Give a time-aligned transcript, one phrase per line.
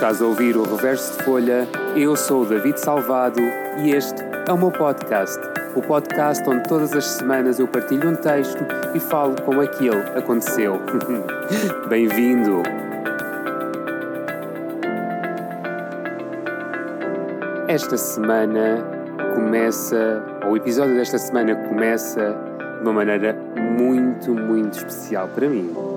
[0.00, 3.38] Estás a ouvir o Reverso de Folha, eu sou o David Salvado
[3.84, 5.38] e este é o meu podcast.
[5.76, 10.80] O podcast onde todas as semanas eu partilho um texto e falo como aquele aconteceu.
[11.90, 12.62] Bem-vindo!
[17.68, 18.82] Esta semana
[19.34, 22.34] começa, ou o episódio desta semana começa
[22.78, 25.89] de uma maneira muito, muito especial para mim.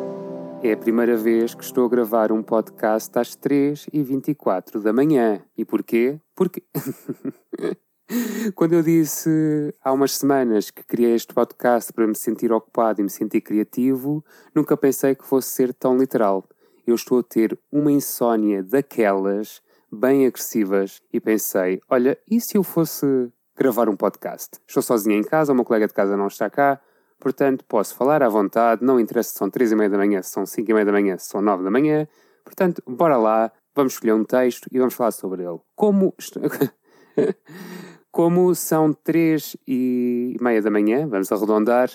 [0.63, 5.44] É a primeira vez que estou a gravar um podcast às 3h24 da manhã.
[5.58, 6.22] E porquê?
[6.34, 6.63] Porque.
[8.55, 13.03] Quando eu disse há umas semanas que criei este podcast para me sentir ocupado e
[13.03, 14.23] me sentir criativo,
[14.55, 16.48] nunca pensei que fosse ser tão literal.
[16.88, 19.61] Eu estou a ter uma insónia daquelas
[19.91, 24.52] bem agressivas e pensei: olha, e se eu fosse gravar um podcast?
[24.66, 26.80] Estou sozinha em casa, o meu colega de casa não está cá,
[27.23, 30.31] Portanto, posso falar à vontade, não interessa se são 3 e meia da manhã, se
[30.31, 32.05] são 5 e meia da manhã, se são 9 da manhã.
[32.43, 35.57] Portanto, bora lá, vamos escolher um texto e vamos falar sobre ele.
[35.73, 36.13] Como,
[38.11, 41.89] Como são 3 e meia da manhã, vamos arredondar,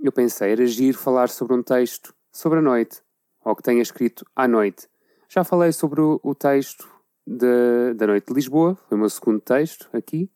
[0.00, 3.02] eu pensei, era giro falar sobre um texto sobre a noite,
[3.44, 4.88] ou que tenha escrito à noite.
[5.28, 6.88] Já falei sobre o, texto
[7.26, 10.30] de, da Noite de Lisboa, foi o meu segundo texto aqui.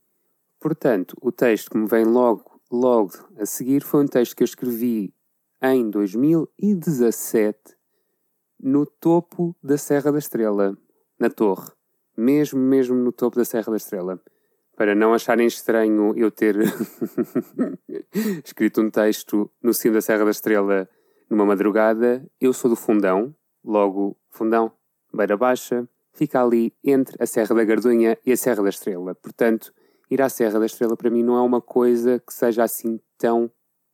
[0.60, 4.46] Portanto, o texto que me vem logo logo a seguir foi um texto que eu
[4.46, 5.14] escrevi
[5.62, 7.76] em 2017
[8.60, 10.76] no topo da Serra da Estrela,
[11.18, 11.70] na torre.
[12.16, 14.20] Mesmo, mesmo no topo da Serra da Estrela.
[14.76, 16.56] Para não acharem estranho eu ter
[18.44, 20.88] escrito um texto no cimo da Serra da Estrela
[21.28, 24.72] numa madrugada, eu sou do Fundão, logo Fundão,
[25.12, 29.14] Beira Baixa, fica ali entre a Serra da Gardunha e a Serra da Estrela.
[29.14, 29.72] Portanto,
[30.10, 33.46] ir à Serra da Estrela para mim não é uma coisa que seja assim tão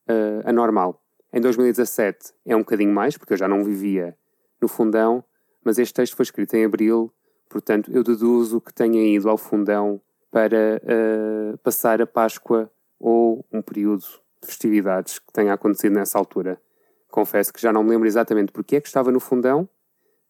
[0.09, 1.03] uh, anormal.
[1.33, 4.17] Em 2017 é um bocadinho mais, porque eu já não vivia
[4.61, 5.25] no Fundão,
[5.65, 7.13] mas este texto foi escrito em abril,
[7.49, 13.63] portanto eu deduzo que tenha ido ao Fundão para uh, passar a Páscoa ou um
[13.63, 14.05] período
[14.41, 16.61] de festividades que tenha acontecido nessa altura.
[17.09, 19.69] Confesso que já não me lembro exatamente porque é que estava no Fundão,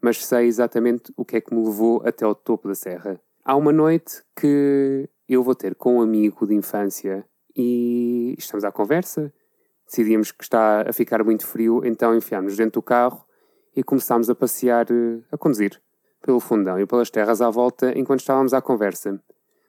[0.01, 3.19] mas sei exatamente o que é que me levou até ao topo da serra.
[3.43, 7.25] Há uma noite que eu vou ter com um amigo de infância
[7.57, 9.33] e estamos à conversa.
[9.87, 13.25] Decidimos que está a ficar muito frio, então enfiámos dentro do carro
[13.77, 15.81] e começámos a passear, eh, a conduzir
[16.23, 19.21] pelo fundão e pelas terras à volta enquanto estávamos à conversa.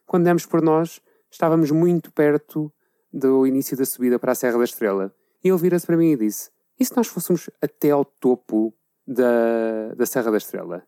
[0.06, 1.00] Quando demos por nós,
[1.30, 2.72] estávamos muito perto
[3.12, 5.14] do início da subida para a Serra da Estrela.
[5.42, 8.74] E ele vira-se para mim e disse: E se nós fôssemos até ao topo
[9.06, 10.82] da, da Serra da Estrela?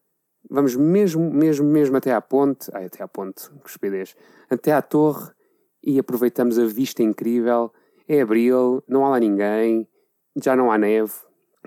[0.51, 4.17] Vamos mesmo, mesmo, mesmo até à ponte, ai, até à ponte, que estupidez,
[4.49, 5.31] até à torre
[5.83, 7.73] e aproveitamos a vista incrível.
[8.09, 9.87] É abril, não há lá ninguém,
[10.43, 11.13] já não há neve,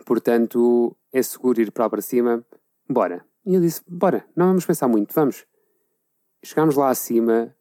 [0.05, 2.43] portanto é seguro ir para lá para cima.
[2.89, 3.23] Bora.
[3.45, 5.45] E eu disse: Bora, não vamos pensar muito, vamos.
[6.43, 7.55] Chegámos lá acima,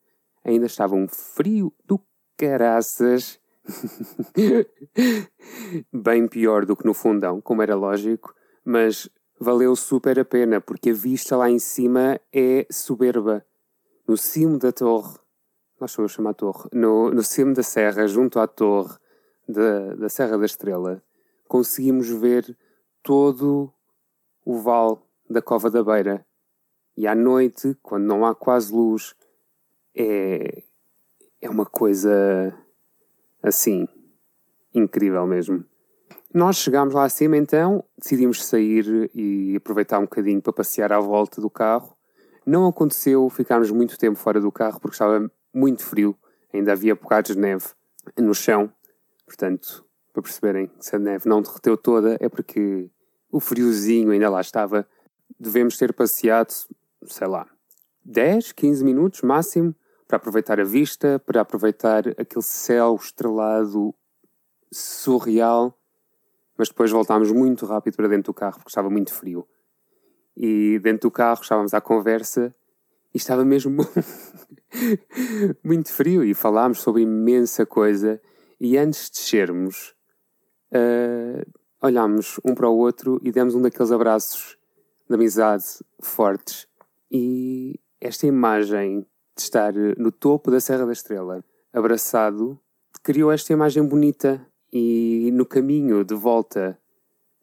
[0.44, 2.00] ainda estava um frio do
[2.36, 3.38] caraças.
[5.92, 9.08] Bem pior do que no fundão, como era lógico, mas
[9.40, 13.44] valeu super a pena, porque a vista lá em cima é soberba.
[14.06, 15.18] No cimo da torre,
[15.80, 18.98] lá estou a chamar a torre, no, no cimo da serra, junto à torre
[19.48, 21.02] da, da Serra da Estrela,
[21.48, 22.56] conseguimos ver
[23.02, 23.72] todo
[24.44, 26.24] o vale da Cova da Beira.
[26.96, 29.14] E à noite, quando não há quase luz,
[29.94, 30.62] é,
[31.40, 32.54] é uma coisa
[33.42, 33.88] assim,
[34.74, 35.64] incrível mesmo.
[36.32, 41.40] Nós chegámos lá acima então, decidimos sair e aproveitar um bocadinho para passear à volta
[41.40, 41.96] do carro.
[42.46, 46.16] Não aconteceu ficarmos muito tempo fora do carro porque estava muito frio,
[46.54, 47.66] ainda havia bocados de neve
[48.16, 48.72] no chão.
[49.26, 52.88] Portanto, para perceberem, se a neve não derreteu toda é porque
[53.32, 54.86] o friozinho ainda lá estava.
[55.38, 56.52] Devemos ter passeado,
[57.06, 57.44] sei lá,
[58.04, 59.74] 10, 15 minutos máximo
[60.06, 63.92] para aproveitar a vista, para aproveitar aquele céu estrelado
[64.72, 65.76] surreal
[66.60, 69.48] mas depois voltámos muito rápido para dentro do carro porque estava muito frio.
[70.36, 72.54] E dentro do carro estávamos à conversa
[73.14, 73.78] e estava mesmo
[75.64, 78.20] muito frio e falámos sobre imensa coisa.
[78.60, 79.94] E antes de descermos,
[80.70, 84.58] uh, olhámos um para o outro e demos um daqueles abraços
[85.08, 85.64] de amizade
[86.02, 86.68] fortes.
[87.10, 89.00] E esta imagem
[89.34, 91.42] de estar no topo da Serra da Estrela,
[91.72, 92.60] abraçado,
[93.02, 96.78] criou esta imagem bonita e no caminho de volta,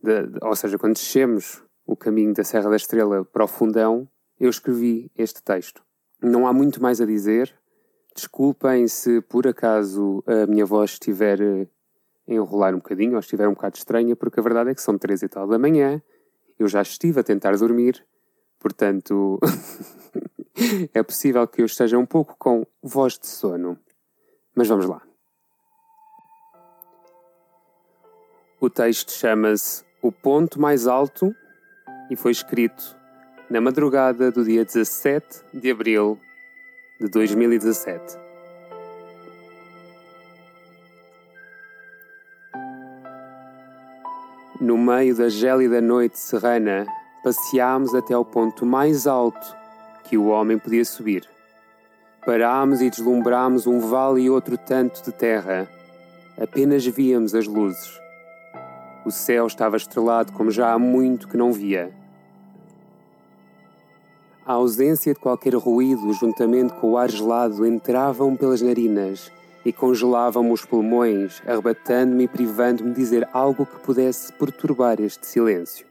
[0.02, 4.08] de, de, ou seja, quando descemos o caminho da Serra da Estrela para o fundão,
[4.40, 5.84] eu escrevi este texto.
[6.22, 7.54] Não há muito mais a dizer.
[8.16, 11.68] Desculpem se por acaso a minha voz estiver a
[12.28, 15.22] enrolar um bocadinho ou estiver um bocado estranha, porque a verdade é que são três
[15.22, 16.02] e tal da manhã,
[16.58, 18.04] eu já estive a tentar dormir,
[18.60, 19.40] Portanto,
[20.94, 23.78] é possível que eu esteja um pouco com voz de sono.
[24.56, 25.07] Mas vamos lá.
[28.60, 31.32] O texto chama-se O Ponto Mais Alto
[32.10, 32.98] e foi escrito
[33.48, 36.20] na madrugada do dia 17 de abril
[37.00, 38.18] de 2017.
[44.60, 46.88] No meio da gélida noite serrana,
[47.24, 49.56] passeámos até ao ponto mais alto
[50.06, 51.30] que o homem podia subir.
[52.26, 55.70] Parámos e deslumbrámos um vale e outro tanto de terra.
[56.42, 58.07] Apenas víamos as luzes.
[59.08, 61.94] O céu estava estrelado como já há muito que não via.
[64.46, 69.32] A ausência de qualquer ruído, juntamente com o ar gelado, entravam pelas narinas
[69.64, 75.88] e congelavam-me os pulmões, arrebatando-me e privando-me de dizer algo que pudesse perturbar este silêncio.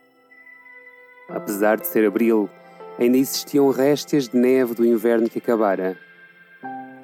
[1.27, 2.51] Apesar de ser abril,
[2.99, 5.97] ainda existiam réstias de neve do inverno que acabara.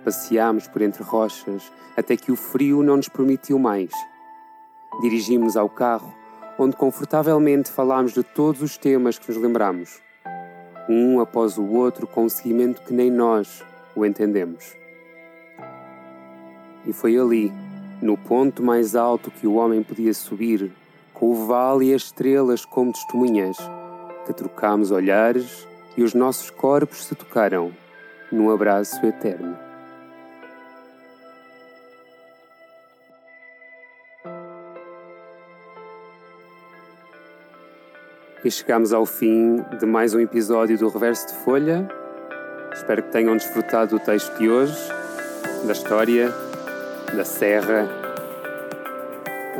[0.04, 3.90] Passeámos por entre rochas até que o frio não nos permitiu mais.
[5.00, 6.12] Dirigimos-nos ao carro,
[6.58, 10.00] onde confortavelmente falámos de todos os temas que nos lembramos,
[10.88, 13.64] um após o outro com um seguimento que nem nós
[13.96, 14.76] o entendemos.
[16.86, 17.52] E foi ali,
[18.00, 20.72] no ponto mais alto que o homem podia subir,
[21.14, 23.56] com o vale e as estrelas como testemunhas,
[24.26, 25.66] que trocámos olhares
[25.96, 27.72] e os nossos corpos se tocaram
[28.30, 29.71] num abraço eterno.
[38.44, 41.88] E chegamos ao fim de mais um episódio do Reverso de Folha.
[42.74, 44.76] Espero que tenham desfrutado do texto de hoje,
[45.64, 46.28] da história
[47.14, 47.88] da Serra.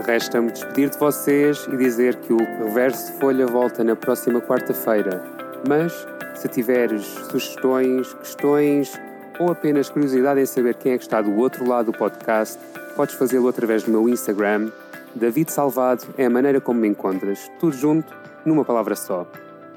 [0.05, 5.23] Resta-me despedir de vocês e dizer que o Reverso de Folha volta na próxima quarta-feira.
[5.69, 9.00] Mas, se tiveres sugestões, questões
[9.38, 12.58] ou apenas curiosidade em saber quem é que está do outro lado do podcast,
[12.96, 14.73] podes fazê-lo através do meu Instagram.
[15.14, 17.49] David Salvado é a maneira como me encontras.
[17.61, 19.27] Tudo junto, numa palavra só.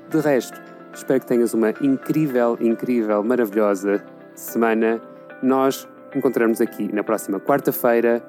[0.10, 0.62] De resto,
[0.94, 4.04] espero que tenhas uma incrível, incrível, maravilhosa
[4.36, 5.02] semana.
[5.42, 8.24] Nós encontrarmos aqui na próxima quarta-feira.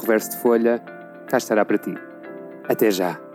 [0.00, 0.82] Reverso de folha,
[1.26, 1.94] cá estará para ti.
[2.68, 3.25] Até já!